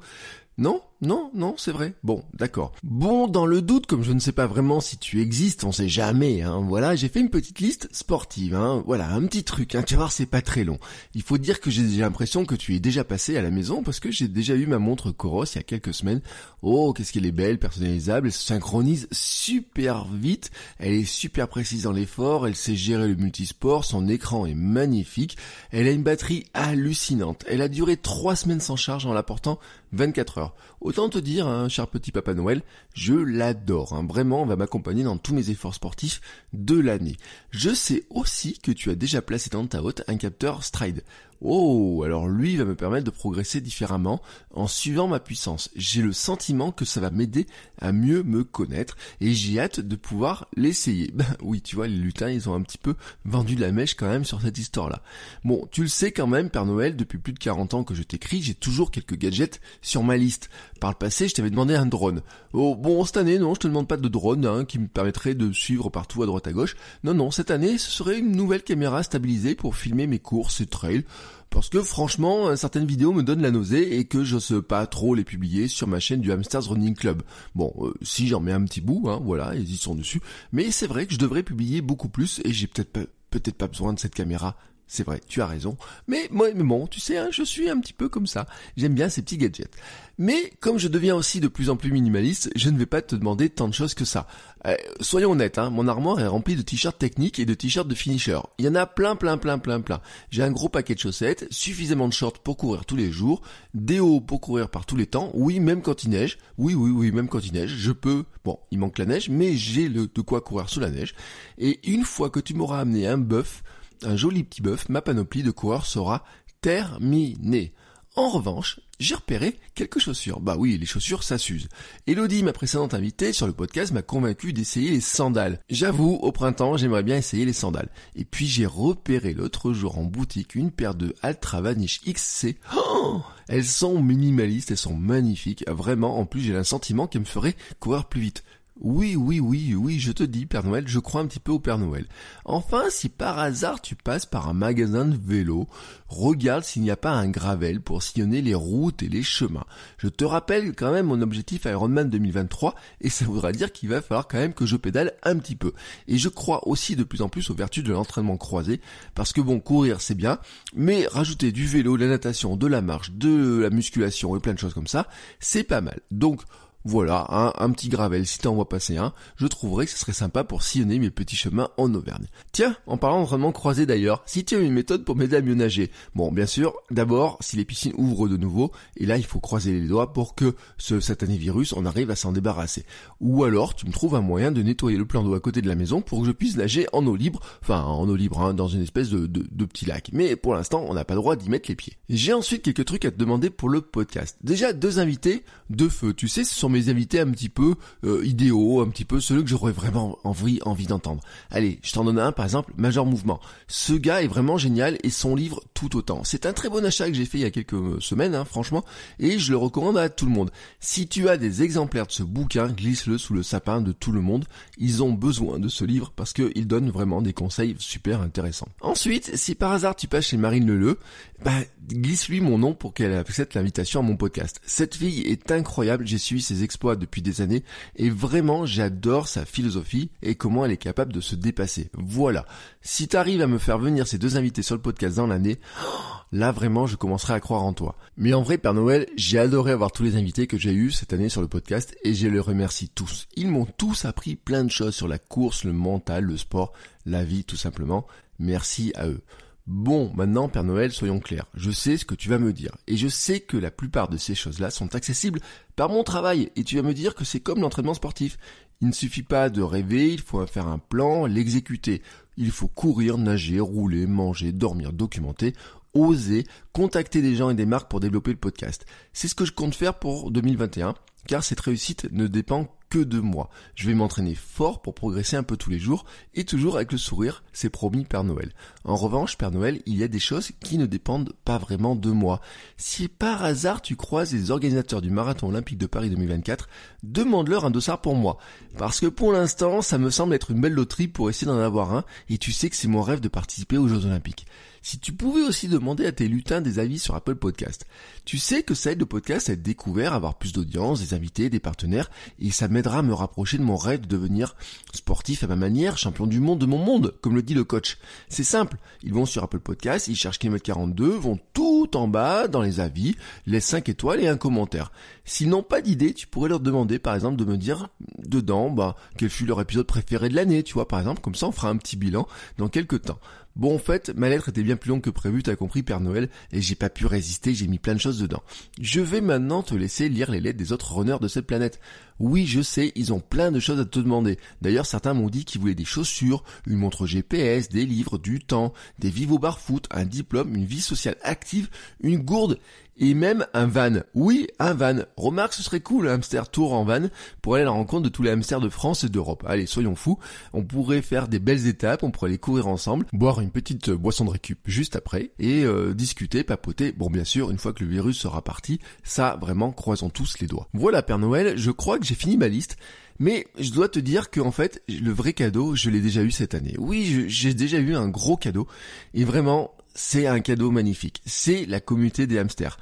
Non 0.59 0.81
Non 1.01 1.29
Non, 1.35 1.53
c'est 1.55 1.71
vrai. 1.71 1.93
Bon, 2.01 2.23
d'accord. 2.33 2.73
Bon, 2.81 3.27
dans 3.27 3.45
le 3.45 3.61
doute, 3.61 3.85
comme 3.85 4.01
je 4.01 4.11
ne 4.11 4.19
sais 4.19 4.31
pas 4.31 4.47
vraiment 4.47 4.79
si 4.81 4.97
tu 4.97 5.21
existes, 5.21 5.63
on 5.63 5.71
sait 5.71 5.87
jamais, 5.87 6.41
hein, 6.41 6.65
voilà, 6.67 6.95
j'ai 6.95 7.09
fait 7.09 7.19
une 7.19 7.29
petite 7.29 7.59
liste 7.59 7.87
sportive, 7.91 8.55
hein, 8.55 8.81
voilà, 8.87 9.07
un 9.11 9.23
petit 9.27 9.43
truc, 9.43 9.75
hein, 9.75 9.83
tu 9.83 9.93
vas 9.93 9.99
voir, 9.99 10.11
c'est 10.11 10.25
pas 10.25 10.41
très 10.41 10.63
long. 10.63 10.79
Il 11.13 11.21
faut 11.21 11.37
dire 11.37 11.59
que 11.59 11.69
j'ai 11.69 11.83
l'impression 11.83 12.43
que 12.43 12.55
tu 12.55 12.73
es 12.73 12.79
déjà 12.79 13.03
passé 13.03 13.37
à 13.37 13.43
la 13.43 13.51
maison 13.51 13.83
parce 13.83 13.99
que 13.99 14.09
j'ai 14.09 14.27
déjà 14.27 14.55
eu 14.55 14.65
ma 14.65 14.79
montre 14.79 15.11
Coros 15.11 15.45
il 15.45 15.57
y 15.57 15.59
a 15.59 15.63
quelques 15.63 15.93
semaines. 15.93 16.21
Oh, 16.63 16.91
qu'est-ce 16.91 17.13
qu'elle 17.13 17.27
est 17.27 17.31
belle, 17.31 17.59
personnalisable, 17.59 18.29
elle 18.29 18.33
se 18.33 18.43
synchronise 18.43 19.07
super 19.11 20.07
vite, 20.07 20.49
elle 20.79 20.93
est 20.93 21.05
super 21.05 21.49
précise 21.49 21.83
dans 21.83 21.91
l'effort, 21.91 22.47
elle 22.47 22.55
sait 22.55 22.75
gérer 22.75 23.07
le 23.07 23.15
multisport, 23.15 23.85
son 23.85 24.07
écran 24.07 24.47
est 24.47 24.55
magnifique, 24.55 25.37
elle 25.69 25.87
a 25.87 25.91
une 25.91 26.01
batterie 26.01 26.45
hallucinante, 26.55 27.43
elle 27.47 27.61
a 27.61 27.69
duré 27.69 27.95
3 27.95 28.35
semaines 28.35 28.59
sans 28.59 28.75
charge 28.75 29.05
en 29.05 29.13
la 29.13 29.21
portant 29.21 29.59
24 29.93 30.39
heures. 30.39 30.46
Autant 30.81 31.09
te 31.09 31.17
dire, 31.17 31.47
hein, 31.47 31.69
cher 31.69 31.87
petit 31.87 32.11
papa 32.11 32.33
Noël, 32.33 32.61
je 32.93 33.13
l'adore. 33.13 33.93
Hein. 33.93 34.05
Vraiment, 34.07 34.43
on 34.43 34.45
va 34.45 34.55
m'accompagner 34.55 35.03
dans 35.03 35.17
tous 35.17 35.33
mes 35.33 35.49
efforts 35.49 35.75
sportifs 35.75 36.21
de 36.53 36.79
l'année. 36.79 37.17
Je 37.51 37.73
sais 37.73 38.05
aussi 38.09 38.59
que 38.59 38.71
tu 38.71 38.89
as 38.89 38.95
déjà 38.95 39.21
placé 39.21 39.49
dans 39.49 39.65
ta 39.65 39.81
haute 39.81 40.03
un 40.07 40.17
capteur 40.17 40.63
Stride. 40.63 41.03
Oh, 41.41 42.01
alors 42.03 42.27
lui 42.27 42.55
va 42.57 42.65
me 42.65 42.75
permettre 42.75 43.05
de 43.05 43.11
progresser 43.11 43.61
différemment 43.61 44.21
en 44.53 44.67
suivant 44.67 45.07
ma 45.07 45.19
puissance. 45.19 45.69
J'ai 45.75 46.01
le 46.01 46.13
sentiment 46.13 46.71
que 46.71 46.85
ça 46.85 46.99
va 46.99 47.11
m'aider 47.11 47.45
à 47.79 47.91
mieux 47.91 48.23
me 48.23 48.43
connaître 48.43 48.97
et 49.21 49.33
j'ai 49.33 49.59
hâte 49.59 49.79
de 49.79 49.95
pouvoir 49.95 50.47
l'essayer. 50.55 51.11
Ben 51.17 51.25
oui, 51.41 51.61
tu 51.61 51.75
vois, 51.75 51.87
les 51.87 51.95
lutins, 51.95 52.29
ils 52.29 52.47
ont 52.47 52.53
un 52.53 52.61
petit 52.61 52.77
peu 52.77 52.93
vendu 53.25 53.55
la 53.55 53.71
mèche 53.71 53.95
quand 53.95 54.07
même 54.07 54.23
sur 54.23 54.39
cette 54.39 54.57
histoire-là. 54.59 55.01
Bon, 55.43 55.67
tu 55.71 55.81
le 55.81 55.87
sais 55.87 56.11
quand 56.11 56.27
même, 56.27 56.51
Père 56.51 56.65
Noël, 56.65 56.95
depuis 56.95 57.17
plus 57.17 57.33
de 57.33 57.39
40 57.39 57.73
ans 57.73 57.83
que 57.83 57.95
je 57.95 58.03
t'écris, 58.03 58.43
j'ai 58.43 58.53
toujours 58.53 58.91
quelques 58.91 59.17
gadgets 59.17 59.59
sur 59.81 60.03
ma 60.03 60.15
liste. 60.15 60.49
Par 60.79 60.91
le 60.91 60.95
passé, 60.95 61.27
je 61.27 61.33
t'avais 61.33 61.49
demandé 61.49 61.73
un 61.73 61.87
drone. 61.87 62.21
Oh, 62.53 62.75
bon, 62.75 63.03
cette 63.03 63.17
année, 63.17 63.39
non, 63.39 63.55
je 63.55 63.61
te 63.61 63.67
demande 63.67 63.87
pas 63.87 63.97
de 63.97 64.07
drone 64.07 64.45
hein, 64.45 64.63
qui 64.63 64.77
me 64.77 64.87
permettrait 64.87 65.33
de 65.33 65.51
suivre 65.51 65.89
partout 65.89 66.21
à 66.21 66.27
droite 66.27 66.45
à 66.45 66.53
gauche. 66.53 66.75
Non, 67.03 67.15
non, 67.15 67.31
cette 67.31 67.49
année, 67.49 67.79
ce 67.79 67.89
serait 67.89 68.19
une 68.19 68.35
nouvelle 68.35 68.63
caméra 68.63 69.01
stabilisée 69.01 69.55
pour 69.55 69.75
filmer 69.75 70.05
mes 70.05 70.19
courses 70.19 70.61
et 70.61 70.67
trails 70.67 71.03
parce 71.49 71.69
que 71.69 71.81
franchement, 71.81 72.55
certaines 72.55 72.85
vidéos 72.85 73.13
me 73.13 73.23
donnent 73.23 73.41
la 73.41 73.51
nausée 73.51 73.97
et 73.97 74.05
que 74.05 74.23
je 74.23 74.37
sais 74.37 74.61
pas 74.61 74.85
trop 74.85 75.15
les 75.15 75.23
publier 75.23 75.67
sur 75.67 75.87
ma 75.87 75.99
chaîne 75.99 76.21
du 76.21 76.31
Hamsters 76.31 76.69
Running 76.69 76.95
Club. 76.95 77.23
Bon, 77.55 77.73
euh, 77.79 77.93
si 78.01 78.27
j'en 78.27 78.39
mets 78.39 78.51
un 78.51 78.63
petit 78.63 78.81
bout, 78.81 79.09
hein, 79.09 79.21
voilà, 79.23 79.55
ils 79.55 79.69
y 79.69 79.77
sont 79.77 79.95
dessus. 79.95 80.21
Mais 80.51 80.71
c'est 80.71 80.87
vrai 80.87 81.05
que 81.05 81.13
je 81.13 81.19
devrais 81.19 81.43
publier 81.43 81.81
beaucoup 81.81 82.09
plus 82.09 82.41
et 82.43 82.53
j'ai 82.53 82.67
peut-être 82.67 83.09
peut-être 83.29 83.57
pas 83.57 83.67
besoin 83.67 83.93
de 83.93 83.99
cette 83.99 84.15
caméra. 84.15 84.55
C'est 84.87 85.03
vrai, 85.03 85.21
tu 85.27 85.41
as 85.41 85.47
raison. 85.47 85.77
Mais 86.07 86.27
moi, 86.31 86.47
mais 86.55 86.63
bon, 86.63 86.87
tu 86.87 86.99
sais, 86.99 87.17
hein, 87.17 87.27
je 87.31 87.43
suis 87.43 87.69
un 87.69 87.79
petit 87.79 87.93
peu 87.93 88.07
comme 88.07 88.27
ça. 88.27 88.47
J'aime 88.77 88.93
bien 88.93 89.09
ces 89.09 89.21
petits 89.21 89.37
gadgets. 89.37 89.75
Mais 90.17 90.51
comme 90.61 90.79
je 90.79 90.87
deviens 90.87 91.15
aussi 91.15 91.39
de 91.39 91.47
plus 91.47 91.69
en 91.69 91.75
plus 91.75 91.91
minimaliste, 91.91 92.49
je 92.55 92.69
ne 92.69 92.77
vais 92.77 92.87
pas 92.87 93.01
te 93.01 93.15
demander 93.15 93.49
tant 93.49 93.67
de 93.67 93.73
choses 93.73 93.93
que 93.93 94.05
ça. 94.05 94.27
Euh, 94.65 94.75
soyons 94.99 95.31
honnêtes, 95.31 95.59
hein, 95.59 95.69
mon 95.69 95.87
armoire 95.87 96.19
est 96.19 96.27
remplie 96.27 96.55
de 96.55 96.63
t-shirts 96.63 96.97
techniques 96.97 97.37
et 97.37 97.45
de 97.45 97.53
t-shirts 97.53 97.87
de 97.87 97.93
finisher. 97.93 98.39
Il 98.57 98.65
y 98.65 98.67
en 98.67 98.75
a 98.75 98.87
plein, 98.87 99.15
plein, 99.15 99.37
plein, 99.37 99.59
plein, 99.59 99.81
plein. 99.81 100.01
J'ai 100.31 100.41
un 100.41 100.51
gros 100.51 100.69
paquet 100.69 100.95
de 100.95 100.99
chaussettes, 100.99 101.47
suffisamment 101.51 102.07
de 102.07 102.13
shorts 102.13 102.39
pour 102.39 102.57
courir 102.57 102.85
tous 102.85 102.95
les 102.95 103.11
jours, 103.11 103.41
des 103.75 103.99
hauts 103.99 104.21
pour 104.21 104.41
courir 104.41 104.69
par 104.69 104.85
tous 104.85 104.95
les 104.95 105.05
temps. 105.05 105.29
Oui, 105.35 105.59
même 105.59 105.81
quand 105.81 106.03
il 106.03 106.09
neige. 106.09 106.39
Oui, 106.57 106.73
oui, 106.73 106.89
oui, 106.89 107.11
même 107.11 107.27
quand 107.27 107.45
il 107.45 107.53
neige, 107.53 107.75
je 107.77 107.91
peux. 107.91 108.23
Bon, 108.43 108.57
il 108.71 108.79
manque 108.79 108.97
la 108.97 109.05
neige, 109.05 109.29
mais 109.29 109.55
j'ai 109.55 109.87
le 109.89 110.07
de 110.07 110.21
quoi 110.21 110.41
courir 110.41 110.69
sous 110.69 110.79
la 110.79 110.89
neige. 110.89 111.13
Et 111.59 111.79
une 111.87 112.05
fois 112.05 112.29
que 112.29 112.39
tu 112.39 112.55
m'auras 112.55 112.79
amené 112.79 113.05
un 113.05 113.17
bœuf, 113.17 113.61
un 114.03 114.15
joli 114.15 114.43
petit 114.43 114.61
bœuf, 114.61 114.89
ma 114.89 115.01
panoplie 115.01 115.43
de 115.43 115.51
coureurs 115.51 115.85
sera 115.85 116.23
terminée. 116.61 117.73
En 118.15 118.29
revanche, 118.29 118.79
j'ai 118.99 119.13
repéré 119.13 119.59
quelques 119.75 119.99
chaussures. 119.99 120.39
Bah 120.39 120.55
oui, 120.57 120.75
les 120.79 120.87
chaussures, 120.87 121.21
ça 121.21 121.37
s'use. 121.37 121.69
Elodie, 122.07 122.41
ma 122.41 122.51
précédente 122.51 122.95
invitée 122.95 123.31
sur 123.31 123.45
le 123.45 123.53
podcast, 123.53 123.91
m'a 123.91 124.01
convaincu 124.01 124.53
d'essayer 124.53 124.89
les 124.89 125.01
sandales. 125.01 125.59
J'avoue, 125.69 126.15
au 126.15 126.31
printemps, 126.31 126.77
j'aimerais 126.77 127.03
bien 127.03 127.17
essayer 127.17 127.45
les 127.45 127.53
sandales. 127.53 127.91
Et 128.15 128.25
puis 128.25 128.47
j'ai 128.47 128.65
repéré 128.65 129.33
l'autre 129.33 129.71
jour 129.71 129.99
en 129.99 130.03
boutique 130.03 130.55
une 130.55 130.71
paire 130.71 130.95
de 130.95 131.13
Altra 131.21 131.61
Vanish 131.61 132.01
XC. 132.07 132.57
Oh 132.75 133.21
elles 133.47 133.65
sont 133.65 134.01
minimalistes, 134.01 134.71
elles 134.71 134.77
sont 134.77 134.95
magnifiques. 134.95 135.63
Vraiment, 135.69 136.17
en 136.17 136.25
plus, 136.25 136.41
j'ai 136.41 136.55
un 136.55 136.63
sentiment 136.63 137.07
qu'elles 137.07 137.21
me 137.21 137.25
feraient 137.25 137.55
courir 137.79 138.05
plus 138.05 138.21
vite. 138.21 138.43
Oui, 138.79 139.15
oui, 139.15 139.39
oui, 139.39 139.73
oui, 139.75 139.99
je 139.99 140.11
te 140.11 140.23
dis, 140.23 140.45
Père 140.45 140.63
Noël, 140.63 140.87
je 140.87 140.99
crois 140.99 141.21
un 141.21 141.25
petit 141.25 141.39
peu 141.39 141.51
au 141.51 141.59
Père 141.59 141.79
Noël. 141.79 142.05
Enfin, 142.45 142.83
si 142.89 143.09
par 143.09 143.39
hasard 143.39 143.81
tu 143.81 143.95
passes 143.95 144.27
par 144.27 144.49
un 144.49 144.53
magasin 144.53 145.05
de 145.05 145.17
vélo, 145.17 145.67
regarde 146.07 146.63
s'il 146.63 146.83
n'y 146.83 146.91
a 146.91 146.97
pas 146.97 147.11
un 147.11 147.27
gravel 147.27 147.81
pour 147.81 148.03
sillonner 148.03 148.41
les 148.41 148.53
routes 148.53 149.01
et 149.01 149.09
les 149.09 149.23
chemins. 149.23 149.65
Je 149.97 150.07
te 150.07 150.23
rappelle 150.23 150.75
quand 150.75 150.91
même 150.91 151.07
mon 151.07 151.21
objectif 151.21 151.65
Ironman 151.65 152.09
2023 152.09 152.75
et 153.01 153.09
ça 153.09 153.25
voudra 153.25 153.51
dire 153.51 153.71
qu'il 153.71 153.89
va 153.89 154.01
falloir 154.01 154.27
quand 154.27 154.37
même 154.37 154.53
que 154.53 154.67
je 154.67 154.75
pédale 154.75 155.13
un 155.23 155.37
petit 155.37 155.55
peu. 155.55 155.73
Et 156.07 156.17
je 156.17 156.29
crois 156.29 156.67
aussi 156.67 156.95
de 156.95 157.03
plus 157.03 157.23
en 157.23 157.29
plus 157.29 157.49
aux 157.49 157.55
vertus 157.55 157.83
de 157.83 157.93
l'entraînement 157.93 158.37
croisé 158.37 158.79
parce 159.15 159.33
que 159.33 159.41
bon, 159.41 159.59
courir 159.59 160.01
c'est 160.01 160.15
bien, 160.15 160.37
mais 160.75 161.07
rajouter 161.07 161.51
du 161.51 161.65
vélo, 161.65 161.97
de 161.97 162.03
la 162.03 162.11
natation, 162.11 162.55
de 162.55 162.67
la 162.67 162.81
marche, 162.81 163.11
de 163.11 163.59
la 163.61 163.71
musculation 163.71 164.35
et 164.35 164.39
plein 164.39 164.53
de 164.53 164.59
choses 164.59 164.73
comme 164.73 164.87
ça, 164.87 165.07
c'est 165.39 165.63
pas 165.63 165.81
mal. 165.81 165.99
Donc, 166.11 166.41
voilà, 166.87 167.53
un, 167.59 167.69
petit 167.71 167.89
gravel, 167.89 168.25
si 168.25 168.39
t'en 168.39 168.55
vois 168.55 168.69
passer 168.69 168.95
un, 168.95 169.11
je 169.35 169.45
trouverais 169.45 169.85
que 169.85 169.91
ce 169.91 169.99
serait 169.99 170.13
sympa 170.13 170.45
pour 170.45 170.63
sillonner 170.63 170.99
mes 170.99 171.09
petits 171.09 171.35
chemins 171.35 171.67
en 171.75 171.93
Auvergne. 171.93 172.27
Tiens, 172.53 172.77
en 172.87 172.95
parlant 172.95 173.19
d'entraînement 173.19 173.51
croisé 173.51 173.85
d'ailleurs, 173.85 174.23
si 174.25 174.45
tu 174.45 174.55
as 174.55 174.59
une 174.59 174.71
méthode 174.71 175.03
pour 175.03 175.17
m'aider 175.17 175.35
à 175.35 175.41
mieux 175.41 175.53
nager. 175.53 175.91
Bon, 176.15 176.31
bien 176.31 176.45
sûr, 176.45 176.73
d'abord, 176.89 177.39
si 177.41 177.57
les 177.57 177.65
piscines 177.65 177.91
ouvrent 177.97 178.29
de 178.29 178.37
nouveau, 178.37 178.71
et 178.95 179.05
là 179.05 179.17
il 179.17 179.25
faut 179.25 179.41
croiser 179.41 179.73
les 179.73 179.85
doigts 179.85 180.13
pour 180.13 180.33
que 180.33 180.55
ce 180.77 181.01
satané 181.01 181.35
virus, 181.35 181.73
on 181.73 181.85
arrive 181.85 182.09
à 182.09 182.15
s'en 182.15 182.31
débarrasser. 182.31 182.85
Ou 183.19 183.43
alors, 183.43 183.75
tu 183.75 183.85
me 183.85 183.91
trouves 183.91 184.15
un 184.15 184.21
moyen 184.21 184.53
de 184.53 184.61
nettoyer 184.61 184.97
le 184.97 185.05
plan 185.05 185.23
d'eau 185.23 185.33
à 185.33 185.41
côté 185.41 185.61
de 185.61 185.67
la 185.67 185.75
maison 185.75 185.99
pour 186.01 186.21
que 186.21 186.27
je 186.27 186.31
puisse 186.31 186.55
nager 186.55 186.87
en 186.93 187.05
eau 187.05 187.17
libre, 187.17 187.41
enfin 187.61 187.81
en 187.81 188.07
eau 188.07 188.15
libre, 188.15 188.41
hein, 188.41 188.53
dans 188.53 188.69
une 188.69 188.81
espèce 188.81 189.09
de, 189.09 189.27
de, 189.27 189.45
de 189.51 189.65
petit 189.65 189.85
lac. 189.85 190.11
Mais 190.13 190.37
pour 190.37 190.55
l'instant, 190.55 190.85
on 190.87 190.93
n'a 190.93 191.03
pas 191.03 191.15
le 191.15 191.19
droit 191.19 191.35
d'y 191.35 191.49
mettre 191.49 191.67
les 191.67 191.75
pieds. 191.75 191.97
J'ai 192.07 192.31
ensuite 192.31 192.63
quelques 192.63 192.85
trucs 192.85 193.03
à 193.03 193.11
te 193.11 193.17
demander 193.17 193.49
pour 193.49 193.67
le 193.67 193.81
podcast. 193.81 194.37
Déjà, 194.41 194.71
deux 194.71 194.99
invités, 194.99 195.43
deux 195.69 195.89
feux. 195.89 196.13
Tu 196.13 196.29
sais, 196.29 196.45
ce 196.45 196.55
sont 196.55 196.69
mes 196.69 196.76
mes 196.77 196.89
invités 196.89 197.19
un 197.19 197.29
petit 197.31 197.49
peu 197.49 197.75
euh, 198.03 198.25
idéaux, 198.25 198.81
un 198.81 198.89
petit 198.89 199.05
peu 199.05 199.19
ceux 199.19 199.41
que 199.41 199.49
j'aurais 199.49 199.71
vraiment 199.71 200.17
envie, 200.23 200.59
envie 200.65 200.87
d'entendre. 200.87 201.21
Allez, 201.49 201.79
je 201.83 201.91
t'en 201.91 202.03
donne 202.03 202.19
un, 202.19 202.31
par 202.31 202.45
exemple, 202.45 202.73
Major 202.77 203.05
Mouvement. 203.05 203.39
Ce 203.67 203.93
gars 203.93 204.21
est 204.21 204.27
vraiment 204.27 204.57
génial 204.57 204.97
et 205.03 205.09
son 205.09 205.35
livre 205.35 205.63
tout 205.73 205.95
autant. 205.95 206.23
C'est 206.23 206.45
un 206.45 206.53
très 206.53 206.69
bon 206.69 206.85
achat 206.85 207.07
que 207.07 207.15
j'ai 207.15 207.25
fait 207.25 207.39
il 207.39 207.41
y 207.41 207.45
a 207.45 207.51
quelques 207.51 208.01
semaines, 208.01 208.35
hein, 208.35 208.45
franchement, 208.45 208.83
et 209.19 209.39
je 209.39 209.51
le 209.51 209.57
recommande 209.57 209.97
à 209.97 210.09
tout 210.09 210.25
le 210.25 210.31
monde. 210.31 210.51
Si 210.79 211.07
tu 211.07 211.29
as 211.29 211.37
des 211.37 211.63
exemplaires 211.63 212.07
de 212.07 212.11
ce 212.11 212.23
bouquin, 212.23 212.67
glisse-le 212.67 213.17
sous 213.17 213.33
le 213.33 213.43
sapin 213.43 213.81
de 213.81 213.91
tout 213.91 214.11
le 214.11 214.21
monde. 214.21 214.45
Ils 214.77 215.03
ont 215.03 215.11
besoin 215.11 215.59
de 215.59 215.67
ce 215.67 215.83
livre 215.83 216.11
parce 216.15 216.33
qu'il 216.33 216.67
donne 216.67 216.89
vraiment 216.89 217.21
des 217.21 217.33
conseils 217.33 217.75
super 217.79 218.21
intéressants. 218.21 218.69
Ensuite, 218.81 219.35
si 219.35 219.55
par 219.55 219.71
hasard 219.71 219.95
tu 219.95 220.07
passes 220.07 220.27
chez 220.27 220.37
Marine 220.37 220.67
Leleu, 220.67 220.99
bah, 221.43 221.51
glisse-lui 221.87 222.41
mon 222.41 222.57
nom 222.57 222.73
pour 222.73 222.93
qu'elle 222.93 223.13
accepte 223.13 223.53
l'invitation 223.53 223.99
à 223.99 224.03
mon 224.03 224.17
podcast. 224.17 224.59
Cette 224.65 224.95
fille 224.95 225.21
est 225.21 225.51
incroyable, 225.51 226.07
j'ai 226.07 226.17
suivi 226.17 226.41
ses 226.41 226.63
exploits 226.67 226.97
depuis 226.97 227.21
des 227.21 227.39
années 227.39 227.63
et 227.95 228.09
vraiment 228.09 228.65
j'adore 228.65 229.29
sa 229.29 229.45
philosophie 229.45 230.11
et 230.21 230.35
comment 230.35 230.65
elle 230.65 230.73
est 230.73 230.77
capable 230.77 231.13
de 231.13 231.21
se 231.21 231.35
dépasser. 231.35 231.89
Voilà. 231.93 232.45
Si 232.81 233.07
t'arrives 233.07 233.41
à 233.41 233.47
me 233.47 233.57
faire 233.57 233.79
venir 233.79 234.05
ces 234.05 234.17
deux 234.17 234.35
invités 234.35 234.63
sur 234.63 234.75
le 234.75 234.81
podcast 234.81 235.15
dans 235.15 235.27
l'année, 235.27 235.61
là 236.33 236.51
vraiment 236.51 236.85
je 236.85 236.97
commencerai 236.97 237.33
à 237.33 237.39
croire 237.39 237.63
en 237.63 237.71
toi. 237.71 237.95
Mais 238.17 238.33
en 238.33 238.41
vrai, 238.41 238.57
Père 238.57 238.73
Noël, 238.73 239.07
j'ai 239.15 239.39
adoré 239.39 239.71
avoir 239.71 239.93
tous 239.93 240.03
les 240.03 240.17
invités 240.17 240.45
que 240.45 240.57
j'ai 240.57 240.73
eus 240.73 240.91
cette 240.91 241.13
année 241.13 241.29
sur 241.29 241.41
le 241.41 241.47
podcast 241.47 241.95
et 242.03 242.13
je 242.13 242.27
les 242.27 242.39
remercie 242.39 242.89
tous. 242.89 243.27
Ils 243.37 243.47
m'ont 243.47 243.67
tous 243.77 244.03
appris 244.03 244.35
plein 244.35 244.65
de 244.65 244.71
choses 244.71 244.93
sur 244.93 245.07
la 245.07 245.19
course, 245.19 245.63
le 245.63 245.71
mental, 245.71 246.25
le 246.25 246.35
sport, 246.35 246.73
la 247.05 247.23
vie 247.23 247.45
tout 247.45 247.55
simplement. 247.55 248.05
Merci 248.39 248.91
à 248.95 249.07
eux. 249.07 249.21
Bon, 249.67 250.13
maintenant, 250.15 250.47
Père 250.47 250.63
Noël, 250.63 250.93
soyons 250.93 251.19
clairs. 251.19 251.45
Je 251.53 251.71
sais 251.71 251.97
ce 251.97 252.05
que 252.05 252.15
tu 252.15 252.29
vas 252.29 252.39
me 252.39 252.53
dire. 252.53 252.77
Et 252.87 252.95
je 252.95 253.09
sais 253.09 253.41
que 253.41 253.57
la 253.57 253.69
plupart 253.69 254.07
de 254.07 254.15
ces 254.15 254.33
choses-là 254.33 254.69
sont 254.69 254.95
accessibles 254.95 255.41
par 255.75 255.89
mon 255.89 256.05
travail. 256.05 256.51
Et 256.55 256.63
tu 256.63 256.77
vas 256.77 256.83
me 256.83 256.93
dire 256.93 257.15
que 257.15 257.25
c'est 257.25 257.41
comme 257.41 257.59
l'entraînement 257.59 257.93
sportif. 257.93 258.37
Il 258.79 258.87
ne 258.87 258.93
suffit 258.93 259.23
pas 259.23 259.49
de 259.49 259.61
rêver, 259.61 260.13
il 260.13 260.21
faut 260.21 260.45
faire 260.47 260.67
un 260.67 260.77
plan, 260.77 261.25
l'exécuter. 261.25 262.01
Il 262.37 262.51
faut 262.51 262.69
courir, 262.69 263.17
nager, 263.17 263.59
rouler, 263.59 264.07
manger, 264.07 264.53
dormir, 264.53 264.93
documenter, 264.93 265.53
oser, 265.93 266.45
contacter 266.71 267.21
des 267.21 267.35
gens 267.35 267.49
et 267.49 267.55
des 267.55 267.65
marques 267.65 267.89
pour 267.89 267.99
développer 267.99 268.31
le 268.31 268.37
podcast. 268.37 268.85
C'est 269.11 269.27
ce 269.27 269.35
que 269.35 269.43
je 269.43 269.51
compte 269.51 269.75
faire 269.75 269.99
pour 269.99 270.31
2021, 270.31 270.95
car 271.27 271.43
cette 271.43 271.59
réussite 271.59 272.07
ne 272.11 272.27
dépend 272.27 272.67
que 272.89 272.99
de 272.99 273.19
moi. 273.19 273.49
Je 273.75 273.87
vais 273.87 273.93
m'entraîner 273.93 274.35
fort 274.35 274.81
pour 274.81 274.93
progresser 274.93 275.35
un 275.35 275.43
peu 275.43 275.57
tous 275.57 275.69
les 275.69 275.79
jours 275.79 276.05
et 276.33 276.45
toujours 276.45 276.77
avec 276.77 276.91
le 276.91 276.97
sourire, 276.97 277.43
c'est 277.53 277.69
promis 277.69 278.05
Père 278.05 278.23
Noël. 278.23 278.53
En 278.85 278.95
revanche, 278.95 279.37
Père 279.37 279.51
Noël, 279.51 279.81
il 279.85 279.97
y 279.97 280.03
a 280.03 280.07
des 280.07 280.19
choses 280.19 280.51
qui 280.61 280.77
ne 280.77 280.85
dépendent 280.85 281.33
pas 281.43 281.57
vraiment 281.57 281.95
de 281.95 282.11
moi. 282.11 282.41
Si 282.77 283.07
par 283.07 283.43
hasard 283.43 283.81
tu 283.81 283.95
croises 283.95 284.33
les 284.33 284.51
organisateurs 284.51 285.01
du 285.01 285.09
marathon 285.09 285.49
olympique 285.49 285.77
de 285.77 285.85
Paris 285.85 286.09
2024, 286.09 286.69
demande-leur 287.03 287.65
un 287.65 287.71
dossard 287.71 288.01
pour 288.01 288.15
moi. 288.15 288.37
Parce 288.77 288.99
que 288.99 289.07
pour 289.07 289.33
l'instant, 289.33 289.81
ça 289.81 289.97
me 289.97 290.09
semble 290.09 290.33
être 290.33 290.51
une 290.51 290.61
belle 290.61 290.73
loterie 290.73 291.07
pour 291.07 291.29
essayer 291.29 291.47
d'en 291.47 291.59
avoir 291.59 291.93
un 291.93 292.05
et 292.29 292.37
tu 292.37 292.51
sais 292.51 292.69
que 292.69 292.75
c'est 292.75 292.87
mon 292.87 293.01
rêve 293.01 293.19
de 293.19 293.27
participer 293.27 293.77
aux 293.77 293.87
Jeux 293.87 294.05
olympiques. 294.05 294.47
Si 294.89 294.99
tu 294.99 295.11
pouvais 295.11 295.41
aussi 295.41 295.67
demander 295.67 296.05
à 296.05 296.13
tes 296.13 296.29
lutins 296.29 296.61
des 296.61 296.79
avis 296.79 296.97
sur 296.97 297.13
Apple 297.13 297.35
Podcast. 297.35 297.85
Tu 298.23 298.37
sais 298.37 298.63
que 298.63 298.73
ça 298.73 298.93
aide 298.93 299.01
le 299.01 299.05
podcast 299.05 299.49
à 299.49 299.51
être 299.51 299.61
découvert, 299.61 300.13
à 300.13 300.15
avoir 300.15 300.37
plus 300.37 300.53
d'audience, 300.53 301.01
des 301.01 301.13
invités, 301.13 301.49
des 301.49 301.59
partenaires, 301.59 302.09
et 302.39 302.51
ça 302.51 302.69
m'aidera 302.69 302.99
à 302.99 303.01
me 303.01 303.13
rapprocher 303.13 303.57
de 303.57 303.63
mon 303.63 303.75
rêve 303.75 303.99
de 303.99 304.07
devenir 304.07 304.55
sportif 304.93 305.43
à 305.43 305.47
ma 305.47 305.57
manière, 305.57 305.97
champion 305.97 306.25
du 306.25 306.39
monde 306.39 306.59
de 306.59 306.65
mon 306.65 306.77
monde, 306.77 307.13
comme 307.19 307.35
le 307.35 307.43
dit 307.43 307.53
le 307.53 307.65
coach. 307.65 307.97
C'est 308.29 308.45
simple, 308.45 308.77
ils 309.03 309.13
vont 309.13 309.25
sur 309.25 309.43
Apple 309.43 309.59
Podcast, 309.59 310.07
ils 310.07 310.15
cherchent 310.15 310.39
km 310.39 310.63
42, 310.63 311.09
vont 311.09 311.37
tout 311.51 311.97
en 311.97 312.07
bas 312.07 312.47
dans 312.47 312.61
les 312.61 312.79
avis, 312.79 313.17
laissent 313.45 313.65
5 313.65 313.89
étoiles 313.89 314.21
et 314.21 314.29
un 314.29 314.37
commentaire. 314.37 314.93
S'ils 315.25 315.49
n'ont 315.49 315.63
pas 315.63 315.81
d'idée, 315.81 316.13
tu 316.13 316.27
pourrais 316.27 316.47
leur 316.47 316.61
demander 316.61 316.97
par 316.97 317.13
exemple 317.13 317.35
de 317.35 317.43
me 317.43 317.57
dire 317.57 317.89
dedans 318.19 318.69
bah, 318.69 318.95
quel 319.17 319.29
fut 319.29 319.45
leur 319.45 319.59
épisode 319.59 319.85
préféré 319.85 320.29
de 320.29 320.35
l'année, 320.35 320.63
tu 320.63 320.75
vois 320.75 320.87
par 320.87 320.99
exemple, 320.99 321.19
comme 321.19 321.35
ça 321.35 321.45
on 321.45 321.51
fera 321.51 321.67
un 321.67 321.75
petit 321.75 321.97
bilan 321.97 322.25
dans 322.57 322.69
quelques 322.69 323.01
temps. 323.01 323.19
Bon, 323.57 323.73
en 323.73 323.79
fait, 323.79 324.13
ma 324.15 324.29
lettre 324.29 324.49
était 324.49 324.61
bien 324.61 324.75
plus 324.75 324.89
longue 324.89 325.01
que 325.01 325.09
prévu, 325.09 325.41
t'as 325.41 325.55
compris, 325.55 325.81
Père 325.81 325.99
Noël, 325.99 326.29
et 326.51 326.61
j'ai 326.61 326.75
pas 326.75 326.91
pu 326.91 327.07
résister, 327.07 327.55
j'ai 327.55 327.67
mis 327.67 327.79
plein 327.79 327.95
de 327.95 327.99
choses 327.99 328.19
dedans. 328.19 328.43
Je 328.79 329.01
vais 329.01 329.19
maintenant 329.19 329.63
te 329.63 329.73
laisser 329.73 330.09
lire 330.09 330.29
les 330.29 330.39
lettres 330.39 330.59
des 330.59 330.73
autres 330.73 330.93
runners 330.93 331.17
de 331.19 331.27
cette 331.27 331.47
planète. 331.47 331.79
Oui, 332.19 332.45
je 332.45 332.61
sais, 332.61 332.91
ils 332.95 333.13
ont 333.13 333.19
plein 333.19 333.51
de 333.51 333.59
choses 333.59 333.79
à 333.79 333.85
te 333.85 333.99
demander. 333.99 334.37
D'ailleurs, 334.61 334.85
certains 334.85 335.13
m'ont 335.13 335.29
dit 335.29 335.45
qu'ils 335.45 335.61
voulaient 335.61 335.75
des 335.75 335.85
chaussures, 335.85 336.43
une 336.65 336.77
montre 336.77 337.05
GPS, 337.05 337.69
des 337.69 337.85
livres, 337.85 338.17
du 338.17 338.39
temps, 338.39 338.73
des 338.99 339.09
vivos 339.09 339.39
bar-foot, 339.39 339.87
un 339.91 340.05
diplôme, 340.05 340.55
une 340.55 340.65
vie 340.65 340.81
sociale 340.81 341.17
active, 341.21 341.69
une 342.01 342.17
gourde 342.17 342.59
et 342.99 343.13
même 343.13 343.45
un 343.53 343.65
van. 343.65 344.01
Oui, 344.13 344.47
un 344.59 344.73
van. 344.73 344.99
Remarque, 345.15 345.53
ce 345.53 345.63
serait 345.63 345.79
cool, 345.79 346.07
un 346.07 346.15
hamster 346.15 346.49
tour 346.49 346.73
en 346.73 346.83
van, 346.83 347.07
pour 347.41 347.55
aller 347.55 347.61
à 347.63 347.65
la 347.65 347.71
rencontre 347.71 348.03
de 348.03 348.09
tous 348.09 348.23
les 348.23 348.31
hamsters 348.31 348.59
de 348.59 348.69
France 348.69 349.03
et 349.03 349.09
d'Europe. 349.09 349.43
Allez, 349.47 349.65
soyons 349.65 349.95
fous. 349.95 350.17
On 350.53 350.63
pourrait 350.63 351.01
faire 351.01 351.27
des 351.27 351.39
belles 351.39 351.67
étapes, 351.67 352.03
on 352.03 352.11
pourrait 352.11 352.29
aller 352.29 352.37
courir 352.37 352.67
ensemble, 352.67 353.05
boire 353.13 353.39
une 353.39 353.51
petite 353.51 353.89
boisson 353.91 354.25
de 354.25 354.31
récup 354.31 354.59
juste 354.65 354.95
après, 354.95 355.31
et 355.39 355.63
euh, 355.63 355.93
discuter, 355.93 356.43
papoter. 356.43 356.91
Bon, 356.91 357.09
bien 357.09 357.23
sûr, 357.23 357.51
une 357.51 357.59
fois 357.59 357.73
que 357.73 357.83
le 357.83 357.89
virus 357.89 358.17
sera 358.17 358.43
parti, 358.43 358.79
ça, 359.03 359.37
vraiment, 359.39 359.71
croisons 359.71 360.09
tous 360.09 360.39
les 360.39 360.47
doigts. 360.47 360.67
Voilà, 360.73 361.03
Père 361.03 361.19
Noël, 361.19 361.57
je 361.57 361.71
crois 361.71 361.99
que 361.99 362.05
j'ai 362.07 362.15
fini 362.15 362.37
ma 362.37 362.47
liste. 362.47 362.77
Mais 363.19 363.47
je 363.57 363.71
dois 363.71 363.89
te 363.89 363.99
dire 363.99 364.29
que 364.29 364.39
en 364.39 364.51
fait, 364.51 364.83
le 364.87 365.11
vrai 365.11 365.33
cadeau, 365.33 365.75
je 365.75 365.89
l'ai 365.89 366.01
déjà 366.01 366.21
eu 366.21 366.31
cette 366.31 366.53
année. 366.53 366.75
Oui, 366.77 367.25
j'ai 367.27 367.53
déjà 367.53 367.79
eu 367.79 367.95
un 367.95 368.07
gros 368.07 368.37
cadeau. 368.37 368.67
Et 369.13 369.23
vraiment, 369.23 369.73
c'est 369.95 370.27
un 370.27 370.39
cadeau 370.39 370.69
magnifique. 370.69 371.21
C'est 371.25 371.65
la 371.65 371.79
communauté 371.79 372.27
des 372.27 372.37
hamsters. 372.37 372.77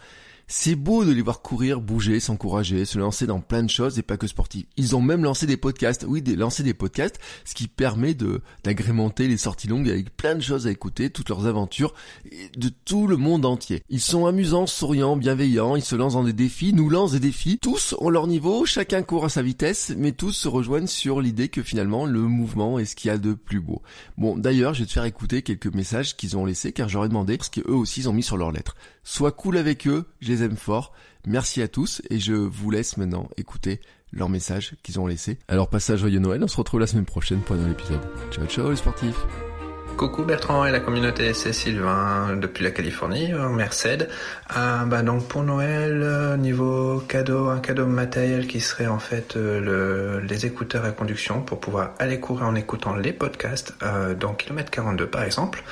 C'est 0.48 0.76
beau 0.76 1.04
de 1.04 1.12
les 1.12 1.24
voir 1.24 1.42
courir, 1.42 1.82
bouger, 1.82 2.20
s'encourager, 2.20 2.86
se 2.86 3.00
lancer 3.00 3.26
dans 3.26 3.40
plein 3.40 3.64
de 3.64 3.70
choses 3.70 3.98
et 3.98 4.04
pas 4.04 4.16
que 4.16 4.28
sportifs. 4.28 4.68
Ils 4.78 4.96
ont 4.96 5.02
même 5.02 5.24
lancé 5.24 5.48
des 5.48 5.58
podcasts. 5.58 6.06
Oui, 6.08 6.24
lancé 6.38 6.62
des 6.62 6.76
podcasts, 6.76 7.20
ce 7.46 7.56
qui 7.56 7.68
permet 7.68 8.14
de 8.14 8.42
d'agrémenter 8.64 9.28
les 9.28 9.38
sorties 9.38 9.68
longues 9.68 9.90
avec 9.90 10.16
plein 10.16 10.36
de 10.36 10.42
choses 10.42 10.68
à 10.68 10.72
écouter, 10.72 11.10
toutes 11.10 11.30
leurs 11.30 11.48
aventures 11.48 11.96
de 12.56 12.70
tout 12.70 13.08
le 13.08 13.18
monde 13.18 13.44
entier. 13.44 13.82
Ils 13.90 14.02
sont 14.02 14.28
amusants, 14.28 14.68
souriants, 14.68 15.18
bienveillants, 15.18 15.76
ils 15.76 15.84
se 15.84 15.96
lancent 15.96 16.14
dans 16.14 16.24
des 16.24 16.34
défis, 16.34 16.74
nous 16.74 16.90
lancent 16.90 17.14
des 17.14 17.20
défis. 17.20 17.58
Tous 17.60 17.96
ont 18.00 18.12
leur 18.12 18.28
niveau, 18.28 18.66
chacun 18.68 19.02
court 19.02 19.26
à 19.26 19.30
sa 19.30 19.42
vitesse, 19.42 19.94
mais 19.98 20.12
tous 20.12 20.32
se 20.32 20.48
rejoignent 20.48 20.86
sur 20.86 21.22
l'idée 21.22 21.50
que 21.50 21.64
finalement 21.64 22.06
le 22.06 22.22
mouvement 22.22 22.78
est 22.78 22.86
ce 22.86 22.96
qu'il 22.96 23.08
y 23.08 23.12
a 23.12 23.18
de 23.18 23.34
plus 23.34 23.62
beau. 23.62 23.82
Bon, 24.20 24.38
d'ailleurs, 24.38 24.76
je 24.76 24.82
vais 24.82 24.86
te 24.86 24.92
faire 24.92 25.06
écouter 25.06 25.42
quelques 25.42 25.74
messages 25.74 26.16
qu'ils 26.16 26.38
ont 26.38 26.46
laissés 26.46 26.72
car 26.72 26.88
j'aurais 26.88 27.10
demandé 27.10 27.40
ce 27.42 27.50
qu'eux 27.50 27.74
aussi 27.74 28.02
ils 28.02 28.10
ont 28.10 28.14
mis 28.14 28.24
sur 28.24 28.38
leurs 28.38 28.52
lettres. 28.52 28.76
Sois 29.08 29.32
cool 29.32 29.58
avec 29.58 29.88
eux, 29.88 30.06
je 30.20 30.30
les 30.36 30.44
aime 30.44 30.58
fort. 30.58 30.94
Merci 31.26 31.62
à 31.62 31.68
tous 31.68 32.02
et 32.10 32.20
je 32.20 32.34
vous 32.34 32.70
laisse 32.70 32.98
maintenant 32.98 33.30
écouter 33.38 33.80
leurs 34.12 34.30
messages 34.30 34.76
qu'ils 34.84 35.00
ont 35.00 35.08
laissés. 35.08 35.38
Alors 35.48 35.70
passage 35.70 36.00
joyeux 36.00 36.20
Noël, 36.20 36.44
on 36.44 36.48
se 36.48 36.58
retrouve 36.58 36.80
la 36.80 36.88
semaine 36.88 37.06
prochaine 37.06 37.40
pour 37.40 37.56
un 37.56 37.60
nouvel 37.60 37.74
épisode. 37.74 38.02
Ciao 38.32 38.46
ciao 38.46 38.70
les 38.70 38.76
sportifs 38.76 39.26
Coucou 39.98 40.26
Bertrand 40.26 40.66
et 40.66 40.72
la 40.72 40.82
communauté, 40.82 41.34
c'est 41.34 41.54
Sylvain 41.54 42.36
depuis 42.36 42.66
la 42.66 42.72
Californie, 42.72 43.34
en 43.34 43.52
Merced. 43.52 44.10
Euh, 44.58 44.86
bah 44.86 45.04
donc 45.04 45.26
pour 45.30 45.44
Noël, 45.44 46.02
euh, 46.04 46.36
niveau 46.36 47.00
cadeau, 47.08 47.48
un 47.48 47.60
cadeau 47.60 47.86
matériel 47.86 48.46
qui 48.46 48.60
serait 48.60 48.88
en 48.88 49.00
fait 49.00 49.38
euh, 49.38 49.62
le, 49.62 50.20
les 50.20 50.46
écouteurs 50.46 50.84
à 50.84 50.92
conduction 50.92 51.42
pour 51.42 51.62
pouvoir 51.62 51.94
aller 51.98 52.20
courir 52.20 52.46
en 52.46 52.56
écoutant 52.56 52.94
les 52.94 53.14
podcasts, 53.14 53.74
euh, 53.84 54.16
donc 54.16 54.40
kilomètre 54.40 54.70
42 54.70 55.08
par 55.08 55.24
exemple. 55.24 55.64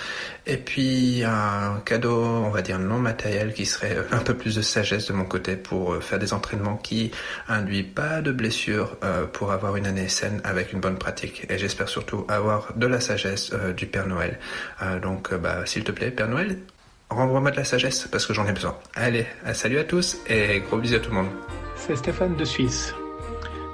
Et 0.46 0.58
puis 0.58 1.24
un 1.24 1.82
cadeau, 1.86 2.22
on 2.22 2.50
va 2.50 2.62
dire 2.62 2.78
non 2.80 3.00
matériel, 3.00 3.54
qui 3.54 3.66
serait 3.66 3.98
un 4.12 4.20
peu 4.20 4.34
plus 4.34 4.56
de 4.56 4.62
sagesse 4.62 5.08
de 5.08 5.14
mon 5.14 5.24
côté 5.24 5.56
pour 5.56 6.04
faire 6.04 6.20
des 6.20 6.34
entraînements 6.34 6.76
qui 6.76 7.12
induit 7.48 7.84
pas 7.84 8.22
de 8.22 8.32
blessures 8.32 8.98
pour 9.32 9.54
avoir 9.54 9.78
une 9.78 9.86
année 9.86 10.10
saine 10.10 10.42
avec 10.44 10.74
une 10.74 10.82
bonne 10.82 10.98
pratique. 10.98 11.46
Et 11.50 11.58
j'espère 11.58 11.88
surtout 11.88 12.26
avoir 12.28 12.74
de 12.76 12.88
la 12.88 13.00
sagesse 13.00 13.54
du 13.78 13.86
Père 13.86 14.08
Noël. 14.08 14.38
Euh, 14.82 15.00
donc, 15.00 15.34
bah, 15.34 15.66
s'il 15.66 15.84
te 15.84 15.92
plaît, 15.92 16.12
Père 16.12 16.28
Noël, 16.28 16.58
renvoie-moi 17.10 17.52
de 17.52 17.58
la 17.58 17.64
sagesse 17.64 18.08
parce 18.12 18.26
que 18.26 18.34
j'en 18.34 18.48
ai 18.48 18.54
besoin. 18.54 18.78
Allez, 18.96 19.26
salut 19.54 19.78
à 19.78 19.84
tous 19.84 20.18
et 20.28 20.60
gros 20.60 20.78
bisous 20.78 20.96
à 20.96 21.00
tout 21.00 21.10
le 21.10 21.18
monde. 21.18 21.30
C'est 21.76 21.96
Stéphane 21.96 22.36
de 22.36 22.46
Suisse. 22.46 22.94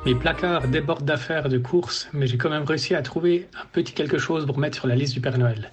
Mes 0.05 0.15
placards 0.15 0.67
débordent 0.67 1.03
d'affaires 1.03 1.49
de 1.49 1.57
course, 1.57 2.09
mais 2.13 2.25
j'ai 2.25 2.37
quand 2.37 2.49
même 2.49 2.63
réussi 2.63 2.95
à 2.95 3.01
trouver 3.01 3.47
un 3.59 3.65
petit 3.73 3.93
quelque 3.93 4.17
chose 4.17 4.45
pour 4.45 4.57
mettre 4.57 4.77
sur 4.77 4.87
la 4.87 4.95
liste 4.95 5.13
du 5.13 5.19
Père 5.19 5.37
Noël. 5.37 5.71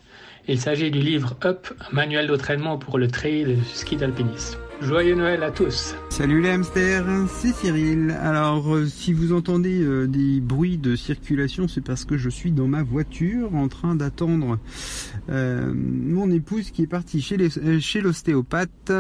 Il 0.49 0.61
s'agit 0.61 0.93
du 0.93 1.01
livre 1.01 1.37
Up, 1.45 1.67
un 1.81 1.93
manuel 1.93 2.29
d'entraînement 2.29 2.79
pour 2.79 2.99
le 2.99 3.09
trail 3.09 3.43
le 3.43 3.57
ski 3.65 3.97
d'alpinisme. 3.97 4.59
Joyeux 4.81 5.17
Noël 5.17 5.43
à 5.43 5.51
tous 5.51 5.97
Salut 6.09 6.41
les 6.41 6.51
hamsters, 6.51 7.05
c'est 7.29 7.53
Cyril. 7.53 8.17
Alors 8.23 8.73
euh, 8.73 8.87
si 8.87 9.13
vous 9.13 9.33
entendez 9.33 9.83
euh, 9.83 10.07
des 10.07 10.41
bruits 10.41 10.79
de 10.79 10.95
circulation, 10.95 11.67
c'est 11.67 11.81
parce 11.81 12.05
que 12.05 12.17
je 12.17 12.29
suis 12.29 12.53
dans 12.53 12.69
ma 12.69 12.85
voiture 12.85 13.57
en 13.57 13.67
train 13.67 13.97
d'attendre 13.97 14.59
euh, 15.31 15.73
mon 15.75 16.31
épouse 16.31 16.71
qui 16.71 16.83
est 16.83 16.87
partie 16.87 17.21
chez 17.21 18.01
l'ostéopathe 18.01 18.93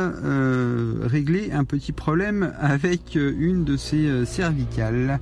régler 1.03 1.53
un 1.53 1.65
petit 1.65 1.93
problème 1.93 2.55
avec 2.59 3.15
une 3.15 3.62
de 3.62 3.76
ses 3.76 4.25
cervicales 4.25 5.21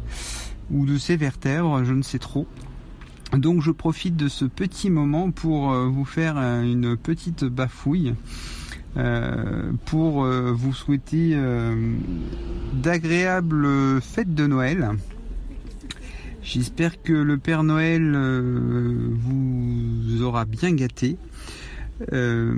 ou 0.71 0.87
de 0.87 0.97
ses 0.97 1.17
vertèbres, 1.17 1.85
je 1.85 1.93
ne 1.93 2.03
sais 2.03 2.19
trop. 2.19 2.47
Donc 3.37 3.63
je 3.63 3.71
profite 3.71 4.17
de 4.17 4.29
ce 4.29 4.45
petit 4.45 4.91
moment 4.91 5.31
pour 5.31 5.73
vous 5.73 6.05
faire 6.05 6.37
une 6.37 6.97
petite 6.97 7.45
bafouille. 7.45 8.15
Euh, 8.97 9.73
pour 9.87 10.25
euh, 10.25 10.53
vous 10.53 10.73
souhaiter 10.73 11.33
euh, 11.35 11.75
d'agréables 12.75 14.01
fêtes 14.01 14.35
de 14.35 14.47
Noël. 14.47 14.91
J'espère 16.45 17.03
que 17.03 17.13
le 17.13 17.37
Père 17.37 17.65
Noël 17.65 18.13
euh, 18.15 19.09
vous 19.11 20.23
aura 20.23 20.45
bien 20.45 20.73
gâté. 20.75 21.17
Euh, 22.13 22.55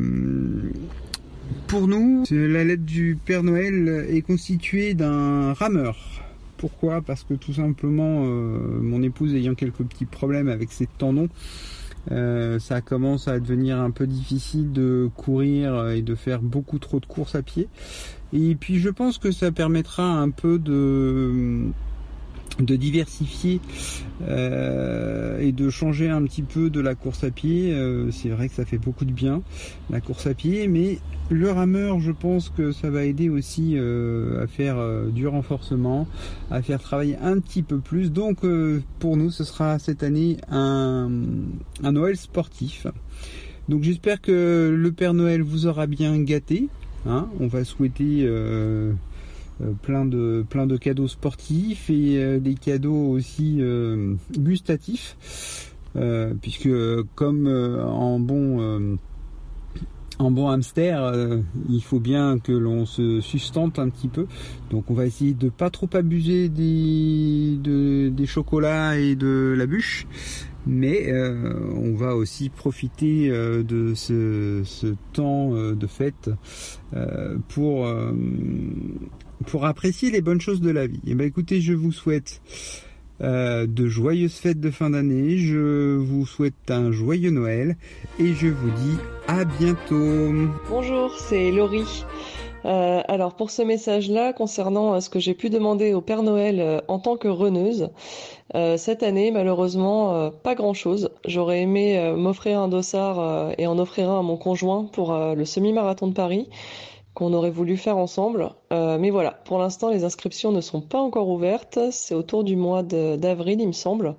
pour 1.68 1.88
nous, 1.88 2.24
la 2.30 2.64
lettre 2.64 2.84
du 2.84 3.16
Père 3.24 3.42
Noël 3.42 4.06
est 4.10 4.22
constituée 4.22 4.92
d'un 4.92 5.54
rameur. 5.54 5.96
Pourquoi 6.56 7.02
Parce 7.02 7.24
que 7.24 7.34
tout 7.34 7.54
simplement, 7.54 8.24
euh, 8.24 8.80
mon 8.80 9.02
épouse 9.02 9.34
ayant 9.34 9.54
quelques 9.54 9.84
petits 9.84 10.06
problèmes 10.06 10.48
avec 10.48 10.72
ses 10.72 10.86
tendons, 10.86 11.28
ça 12.08 12.80
commence 12.82 13.26
à 13.26 13.40
devenir 13.40 13.80
un 13.80 13.90
peu 13.90 14.06
difficile 14.06 14.70
de 14.70 15.10
courir 15.16 15.88
et 15.90 16.02
de 16.02 16.14
faire 16.14 16.40
beaucoup 16.40 16.78
trop 16.78 17.00
de 17.00 17.06
courses 17.06 17.34
à 17.34 17.42
pied. 17.42 17.68
Et 18.32 18.54
puis 18.54 18.78
je 18.78 18.90
pense 18.90 19.18
que 19.18 19.32
ça 19.32 19.50
permettra 19.50 20.04
un 20.04 20.30
peu 20.30 20.60
de 20.60 21.72
de 22.58 22.76
diversifier 22.76 23.60
euh, 24.22 25.38
et 25.40 25.52
de 25.52 25.68
changer 25.68 26.08
un 26.08 26.22
petit 26.22 26.42
peu 26.42 26.70
de 26.70 26.80
la 26.80 26.94
course 26.94 27.24
à 27.24 27.30
pied. 27.30 27.72
Euh, 27.72 28.10
c'est 28.10 28.28
vrai 28.28 28.48
que 28.48 28.54
ça 28.54 28.64
fait 28.64 28.78
beaucoup 28.78 29.04
de 29.04 29.12
bien 29.12 29.42
la 29.90 30.00
course 30.00 30.26
à 30.26 30.34
pied, 30.34 30.68
mais 30.68 30.98
le 31.30 31.50
rameur, 31.50 32.00
je 32.00 32.12
pense 32.12 32.48
que 32.48 32.72
ça 32.72 32.88
va 32.88 33.04
aider 33.04 33.28
aussi 33.28 33.74
euh, 33.76 34.42
à 34.42 34.46
faire 34.46 34.76
du 35.12 35.26
renforcement, 35.26 36.06
à 36.50 36.62
faire 36.62 36.80
travailler 36.80 37.16
un 37.20 37.38
petit 37.40 37.62
peu 37.62 37.78
plus. 37.78 38.10
Donc 38.10 38.38
pour 38.98 39.16
nous, 39.16 39.30
ce 39.30 39.44
sera 39.44 39.78
cette 39.78 40.02
année 40.02 40.38
un, 40.50 41.10
Noël 41.82 42.16
sportif. 42.16 42.86
Donc 43.68 43.82
j'espère 43.82 44.20
que 44.20 44.72
le 44.74 44.92
Père 44.92 45.14
Noël 45.14 45.42
vous 45.42 45.66
aura 45.66 45.86
bien 45.86 46.18
gâté. 46.20 46.68
Hein. 47.06 47.28
On 47.40 47.48
va 47.48 47.64
souhaiter 47.64 48.26
plein 49.82 50.04
de 50.04 50.44
plein 50.48 50.66
de 50.66 50.76
cadeaux 50.76 51.08
sportifs 51.08 51.90
et 51.90 52.18
euh, 52.18 52.38
des 52.38 52.54
cadeaux 52.54 53.10
aussi 53.10 53.58
euh, 53.60 54.14
gustatifs 54.36 55.16
puisque 56.42 56.68
comme 57.14 57.46
en 57.48 58.20
bon 58.20 58.98
en 60.18 60.30
bon 60.30 60.48
hamster, 60.50 61.10
il 61.70 61.82
faut 61.82 62.00
bien 62.00 62.38
que 62.38 62.52
l'on 62.52 62.84
se 62.84 63.22
sustente 63.22 63.78
un 63.78 63.88
petit 63.88 64.08
peu. 64.08 64.26
Donc 64.68 64.90
on 64.90 64.94
va 64.94 65.06
essayer 65.06 65.32
de 65.32 65.48
pas 65.48 65.70
trop 65.70 65.88
abuser 65.94 66.50
des, 66.50 67.56
des 68.10 68.26
chocolats 68.26 68.98
et 68.98 69.16
de 69.16 69.54
la 69.56 69.64
bûche. 69.64 70.06
Mais 70.66 71.10
on 71.74 71.94
va 71.94 72.14
aussi 72.14 72.50
profiter 72.50 73.30
de 73.30 73.94
ce, 73.94 74.60
ce 74.66 74.88
temps 75.14 75.52
de 75.54 75.86
fête 75.86 76.28
pour 77.48 77.86
pour 79.46 79.66
apprécier 79.66 80.10
les 80.10 80.20
bonnes 80.20 80.40
choses 80.40 80.60
de 80.60 80.70
la 80.70 80.86
vie. 80.86 81.00
Et 81.06 81.10
eh 81.10 81.14
ben 81.14 81.26
écoutez, 81.26 81.60
je 81.60 81.74
vous 81.74 81.92
souhaite 81.92 82.40
euh, 83.22 83.66
de 83.66 83.86
joyeuses 83.86 84.34
fêtes 84.34 84.60
de 84.60 84.70
fin 84.70 84.90
d'année, 84.90 85.38
je 85.38 85.96
vous 85.96 86.26
souhaite 86.26 86.70
un 86.70 86.92
joyeux 86.92 87.30
Noël 87.30 87.76
et 88.18 88.34
je 88.34 88.48
vous 88.48 88.70
dis 88.70 88.98
à 89.26 89.44
bientôt. 89.44 90.50
Bonjour, 90.68 91.14
c'est 91.18 91.50
Laurie. 91.50 92.04
Euh, 92.66 93.00
alors 93.08 93.34
pour 93.34 93.50
ce 93.50 93.62
message-là, 93.62 94.34
concernant 94.34 94.94
euh, 94.94 95.00
ce 95.00 95.08
que 95.08 95.18
j'ai 95.18 95.32
pu 95.32 95.48
demander 95.48 95.94
au 95.94 96.02
Père 96.02 96.22
Noël 96.22 96.82
en 96.88 96.98
tant 96.98 97.16
que 97.16 97.28
reneuse, 97.28 97.88
cette 98.76 99.02
année 99.02 99.30
malheureusement 99.32 100.30
pas 100.30 100.54
grand-chose. 100.54 101.10
J'aurais 101.26 101.62
aimé 101.62 102.14
m'offrir 102.16 102.60
un 102.60 102.68
dossard 102.68 103.52
et 103.58 103.66
en 103.66 103.78
offrir 103.78 104.08
un 104.08 104.20
à 104.20 104.22
mon 104.22 104.36
conjoint 104.36 104.84
pour 104.84 105.12
le 105.12 105.44
semi-marathon 105.44 106.06
de 106.06 106.14
Paris 106.14 106.48
qu'on 107.16 107.32
aurait 107.32 107.50
voulu 107.50 107.78
faire 107.78 107.96
ensemble. 107.96 108.50
Euh, 108.74 108.98
mais 108.98 109.08
voilà, 109.08 109.30
pour 109.30 109.58
l'instant, 109.58 109.88
les 109.88 110.04
inscriptions 110.04 110.52
ne 110.52 110.60
sont 110.60 110.82
pas 110.82 111.00
encore 111.00 111.28
ouvertes. 111.28 111.78
C'est 111.90 112.14
autour 112.14 112.44
du 112.44 112.56
mois 112.56 112.82
d'avril, 112.82 113.58
il 113.58 113.66
me 113.66 113.72
semble. 113.72 114.16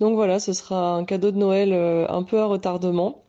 Donc 0.00 0.16
voilà, 0.16 0.40
ce 0.40 0.52
sera 0.52 0.96
un 0.96 1.04
cadeau 1.04 1.30
de 1.30 1.38
Noël 1.38 1.72
euh, 1.72 2.06
un 2.08 2.24
peu 2.24 2.40
à 2.40 2.46
retardement. 2.46 3.22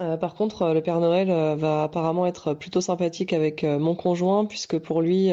Euh, 0.00 0.18
par 0.18 0.34
contre, 0.34 0.74
le 0.74 0.82
Père 0.82 1.00
Noël 1.00 1.28
va 1.56 1.84
apparemment 1.84 2.26
être 2.26 2.52
plutôt 2.52 2.82
sympathique 2.82 3.32
avec 3.32 3.64
mon 3.64 3.94
conjoint, 3.94 4.44
puisque 4.44 4.78
pour 4.78 5.00
lui, 5.00 5.30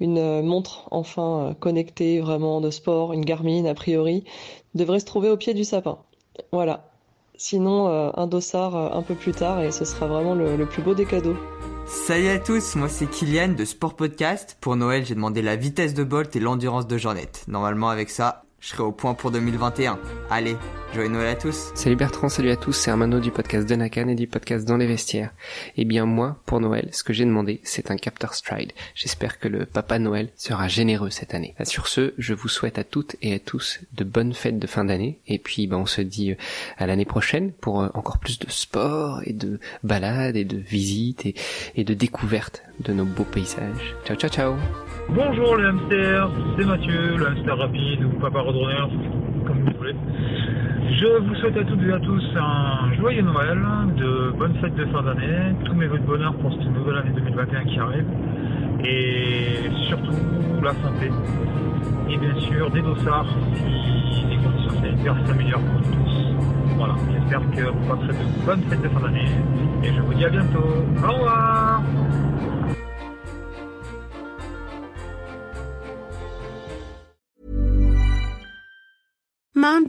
une 0.00 0.42
montre 0.42 0.88
enfin 0.90 1.54
connectée 1.60 2.20
vraiment 2.20 2.62
de 2.62 2.70
sport, 2.70 3.12
une 3.12 3.24
Garmin 3.24 3.66
a 3.66 3.74
priori, 3.74 4.24
devrait 4.74 5.00
se 5.00 5.04
trouver 5.04 5.28
au 5.28 5.36
pied 5.36 5.52
du 5.52 5.64
sapin. 5.64 5.98
Voilà, 6.52 6.89
Sinon, 7.42 7.88
euh, 7.88 8.10
un 8.18 8.26
dossard 8.26 8.76
euh, 8.76 8.90
un 8.92 9.00
peu 9.00 9.14
plus 9.14 9.32
tard 9.32 9.62
et 9.62 9.70
ce 9.70 9.86
sera 9.86 10.06
vraiment 10.06 10.34
le, 10.34 10.66
plus 10.66 10.82
beau 10.82 10.92
des 10.92 11.06
cadeaux. 11.06 11.38
Salut 11.86 12.28
à 12.28 12.38
tous, 12.38 12.76
moi 12.76 12.90
c'est 12.90 13.06
Kylian 13.06 13.54
de 13.54 13.64
Sport 13.64 13.96
Podcast. 13.96 14.58
Pour 14.60 14.76
Noël, 14.76 15.06
j'ai 15.06 15.14
demandé 15.14 15.40
la 15.40 15.56
vitesse 15.56 15.94
de 15.94 16.04
Bolt 16.04 16.36
et 16.36 16.38
l'endurance 16.38 16.86
de 16.86 16.98
Jornet. 16.98 17.30
Normalement, 17.48 17.88
avec 17.88 18.10
ça, 18.10 18.44
je 18.58 18.68
serai 18.68 18.82
au 18.82 18.92
point 18.92 19.14
pour 19.14 19.30
2021. 19.30 19.98
Allez, 20.28 20.58
joyeux 20.94 21.08
Noël 21.08 21.28
à 21.28 21.34
tous. 21.36 21.70
Salut 21.74 21.96
Bertrand, 21.96 22.28
salut 22.28 22.50
à 22.50 22.56
tous, 22.56 22.72
c'est 22.72 22.90
Armano 22.90 23.20
du 23.20 23.30
podcast 23.30 23.68
de 23.68 23.74
Nakan 23.74 24.08
et 24.08 24.14
du 24.14 24.26
podcast 24.26 24.66
Dans 24.66 24.76
les 24.76 24.86
Vestiaires. 24.86 25.30
Eh 25.76 25.84
bien 25.84 26.04
moi, 26.04 26.36
pour 26.46 26.60
Noël, 26.60 26.88
ce 26.92 27.04
que 27.04 27.12
j'ai 27.12 27.24
demandé, 27.24 27.60
c'est 27.62 27.90
un 27.90 27.96
Captor 27.96 28.34
Stride. 28.34 28.72
J'espère 28.94 29.38
que 29.38 29.48
le 29.48 29.66
Papa 29.66 29.98
Noël 29.98 30.30
sera 30.36 30.68
généreux 30.68 31.10
cette 31.10 31.34
année. 31.34 31.54
Bah, 31.58 31.64
sur 31.64 31.86
ce, 31.86 32.12
je 32.18 32.34
vous 32.34 32.48
souhaite 32.48 32.78
à 32.78 32.84
toutes 32.84 33.16
et 33.22 33.34
à 33.34 33.38
tous 33.38 33.80
de 33.92 34.04
bonnes 34.04 34.32
fêtes 34.32 34.58
de 34.58 34.66
fin 34.66 34.84
d'année. 34.84 35.20
Et 35.26 35.38
puis 35.38 35.66
bah, 35.66 35.76
on 35.76 35.86
se 35.86 36.00
dit 36.00 36.32
euh, 36.32 36.36
à 36.78 36.86
l'année 36.86 37.04
prochaine 37.04 37.52
pour 37.52 37.82
euh, 37.82 37.88
encore 37.94 38.18
plus 38.18 38.38
de 38.38 38.50
sport 38.50 39.20
et 39.24 39.32
de 39.32 39.60
balades 39.84 40.36
et 40.36 40.44
de 40.44 40.56
visites 40.56 41.26
et, 41.26 41.34
et 41.76 41.84
de 41.84 41.94
découvertes 41.94 42.62
de 42.80 42.92
nos 42.92 43.04
beaux 43.04 43.24
paysages. 43.24 43.94
Ciao 44.06 44.16
ciao 44.16 44.30
ciao 44.30 44.54
Bonjour 45.08 45.56
le 45.56 45.68
hamster, 45.68 46.30
c'est 46.58 46.64
Mathieu, 46.64 47.16
le 47.16 47.26
hamster 47.28 47.56
rapide 47.56 48.04
ou 48.04 48.20
papa 48.20 48.42
voulez. 48.42 49.29
Je 50.92 51.06
vous 51.06 51.34
souhaite 51.36 51.56
à 51.56 51.64
toutes 51.64 51.82
et 51.82 51.92
à 51.92 52.00
tous 52.00 52.22
un 52.36 52.92
joyeux 52.94 53.22
Noël, 53.22 53.58
de 53.96 54.34
bonnes 54.36 54.54
fêtes 54.56 54.74
de 54.74 54.84
fin 54.86 55.02
d'année, 55.02 55.54
tous 55.64 55.74
mes 55.74 55.86
voeux 55.86 55.98
de 55.98 56.04
bonheur 56.04 56.34
pour 56.34 56.52
cette 56.52 56.72
nouvelle 56.74 56.96
année 56.96 57.12
2021 57.14 57.64
qui 57.64 57.78
arrive, 57.78 58.06
et 58.84 59.70
surtout 59.88 60.12
la 60.62 60.72
santé, 60.72 61.10
et 62.08 62.18
bien 62.18 62.34
sûr 62.40 62.70
des 62.70 62.82
dossards 62.82 63.26
si 63.54 64.26
les 64.30 64.36
conditions 64.36 64.82
sanitaires 64.82 65.16
s'améliorent 65.26 65.60
pour 65.60 65.80
tous. 65.80 66.34
Voilà, 66.76 66.94
j'espère 67.12 67.50
que 67.50 67.70
vous 67.70 67.88
passerez 67.88 68.12
de 68.12 68.46
bonnes 68.46 68.62
fêtes 68.62 68.82
de 68.82 68.88
fin 68.88 69.00
d'année, 69.00 69.30
et 69.84 69.92
je 69.92 70.00
vous 70.00 70.14
dis 70.14 70.24
à 70.24 70.28
bientôt. 70.28 70.84
Au 71.04 71.12
revoir 71.12 71.82